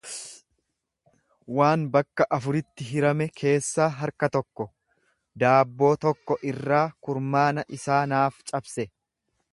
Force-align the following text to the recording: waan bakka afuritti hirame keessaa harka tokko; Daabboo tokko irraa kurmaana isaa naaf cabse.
waan 1.57 1.83
bakka 1.95 2.25
afuritti 2.37 2.87
hirame 2.93 3.27
keessaa 3.41 3.87
harka 3.99 4.31
tokko; 4.37 4.67
Daabboo 5.45 5.93
tokko 6.07 6.39
irraa 6.53 6.83
kurmaana 7.09 7.69
isaa 7.79 8.03
naaf 8.15 8.45
cabse. 8.53 8.93